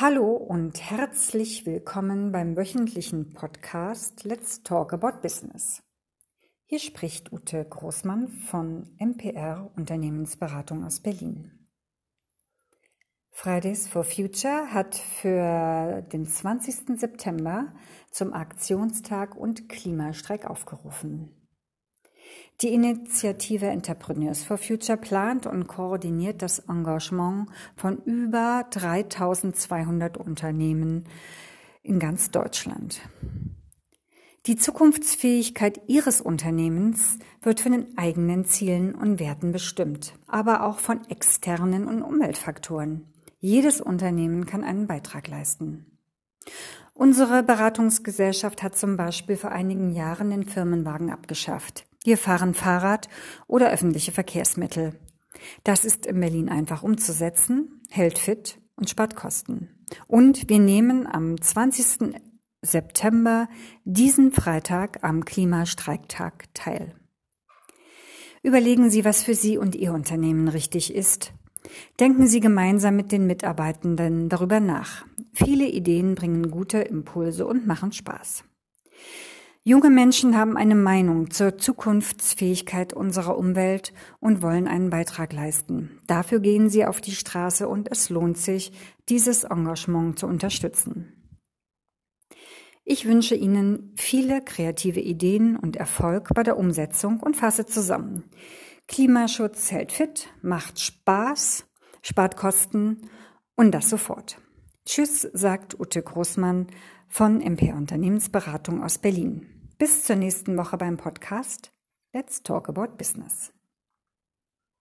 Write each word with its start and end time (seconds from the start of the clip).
Hallo 0.00 0.32
und 0.32 0.90
herzlich 0.90 1.66
willkommen 1.66 2.32
beim 2.32 2.56
wöchentlichen 2.56 3.32
Podcast 3.32 4.24
Let's 4.24 4.64
Talk 4.64 4.92
About 4.92 5.20
Business. 5.22 5.84
Hier 6.64 6.80
spricht 6.80 7.32
Ute 7.32 7.64
Großmann 7.64 8.26
von 8.26 8.96
MPR 8.98 9.70
Unternehmensberatung 9.76 10.84
aus 10.84 10.98
Berlin. 10.98 11.68
Fridays 13.30 13.86
for 13.86 14.02
Future 14.02 14.74
hat 14.74 14.96
für 14.96 16.02
den 16.12 16.26
20. 16.26 16.98
September 16.98 17.72
zum 18.10 18.32
Aktionstag 18.32 19.36
und 19.36 19.68
Klimastreik 19.68 20.50
aufgerufen. 20.50 21.43
Die 22.60 22.72
Initiative 22.72 23.66
Entrepreneurs 23.66 24.44
for 24.44 24.58
Future 24.58 24.96
plant 24.96 25.46
und 25.46 25.66
koordiniert 25.66 26.40
das 26.40 26.60
Engagement 26.60 27.48
von 27.76 27.98
über 28.04 28.66
3200 28.70 30.16
Unternehmen 30.16 31.04
in 31.82 31.98
ganz 31.98 32.30
Deutschland. 32.30 33.00
Die 34.46 34.56
Zukunftsfähigkeit 34.56 35.80
Ihres 35.86 36.20
Unternehmens 36.20 37.18
wird 37.40 37.60
von 37.60 37.72
den 37.72 37.96
eigenen 37.96 38.44
Zielen 38.44 38.94
und 38.94 39.18
Werten 39.18 39.52
bestimmt, 39.52 40.14
aber 40.26 40.64
auch 40.66 40.78
von 40.78 41.00
externen 41.08 41.86
und 41.86 42.02
Umweltfaktoren. 42.02 43.06
Jedes 43.40 43.80
Unternehmen 43.80 44.44
kann 44.44 44.62
einen 44.62 44.86
Beitrag 44.86 45.28
leisten. 45.28 45.86
Unsere 46.92 47.42
Beratungsgesellschaft 47.42 48.62
hat 48.62 48.76
zum 48.76 48.96
Beispiel 48.96 49.36
vor 49.36 49.50
einigen 49.50 49.94
Jahren 49.94 50.30
den 50.30 50.44
Firmenwagen 50.44 51.10
abgeschafft. 51.10 51.86
Wir 52.04 52.18
fahren 52.18 52.52
Fahrrad 52.52 53.08
oder 53.46 53.70
öffentliche 53.70 54.12
Verkehrsmittel. 54.12 54.92
Das 55.64 55.84
ist 55.84 56.06
in 56.06 56.20
Berlin 56.20 56.48
einfach 56.50 56.82
umzusetzen, 56.82 57.82
hält 57.90 58.18
fit 58.18 58.60
und 58.76 58.90
spart 58.90 59.16
Kosten. 59.16 59.70
Und 60.06 60.48
wir 60.48 60.58
nehmen 60.58 61.06
am 61.06 61.40
20. 61.40 62.20
September 62.60 63.48
diesen 63.84 64.32
Freitag 64.32 65.02
am 65.02 65.24
Klimastreiktag 65.24 66.44
teil. 66.54 66.94
Überlegen 68.42 68.90
Sie, 68.90 69.06
was 69.06 69.22
für 69.22 69.34
Sie 69.34 69.56
und 69.56 69.74
Ihr 69.74 69.94
Unternehmen 69.94 70.48
richtig 70.48 70.94
ist. 70.94 71.32
Denken 71.98 72.26
Sie 72.26 72.40
gemeinsam 72.40 72.96
mit 72.96 73.12
den 73.12 73.26
Mitarbeitenden 73.26 74.28
darüber 74.28 74.60
nach. 74.60 75.06
Viele 75.32 75.66
Ideen 75.66 76.14
bringen 76.14 76.50
gute 76.50 76.78
Impulse 76.78 77.46
und 77.46 77.66
machen 77.66 77.92
Spaß. 77.92 78.44
Junge 79.66 79.88
Menschen 79.88 80.36
haben 80.36 80.58
eine 80.58 80.74
Meinung 80.74 81.30
zur 81.30 81.56
Zukunftsfähigkeit 81.56 82.92
unserer 82.92 83.38
Umwelt 83.38 83.94
und 84.20 84.42
wollen 84.42 84.68
einen 84.68 84.90
Beitrag 84.90 85.32
leisten. 85.32 86.02
Dafür 86.06 86.40
gehen 86.40 86.68
sie 86.68 86.84
auf 86.84 87.00
die 87.00 87.14
Straße 87.14 87.66
und 87.66 87.90
es 87.90 88.10
lohnt 88.10 88.36
sich, 88.36 88.72
dieses 89.08 89.44
Engagement 89.44 90.18
zu 90.18 90.26
unterstützen. 90.26 91.14
Ich 92.84 93.06
wünsche 93.06 93.36
Ihnen 93.36 93.94
viele 93.96 94.42
kreative 94.42 95.00
Ideen 95.00 95.56
und 95.56 95.76
Erfolg 95.76 96.28
bei 96.34 96.42
der 96.42 96.58
Umsetzung 96.58 97.20
und 97.20 97.34
fasse 97.34 97.64
zusammen. 97.64 98.24
Klimaschutz 98.86 99.70
hält 99.70 99.92
fit, 99.92 100.28
macht 100.42 100.78
Spaß, 100.78 101.64
spart 102.02 102.36
Kosten 102.36 103.08
und 103.56 103.70
das 103.70 103.88
sofort. 103.88 104.36
Tschüss, 104.84 105.22
sagt 105.32 105.80
Ute 105.80 106.02
Großmann 106.02 106.66
von 107.08 107.40
MP 107.40 107.72
Unternehmensberatung 107.72 108.82
aus 108.82 108.98
Berlin. 108.98 109.46
Bis 109.78 110.04
zur 110.04 110.16
nächsten 110.16 110.56
Woche 110.56 110.76
beim 110.76 110.96
Podcast 110.96 111.72
Let's 112.12 112.42
Talk 112.42 112.68
About 112.68 112.96
Business. 112.96 113.53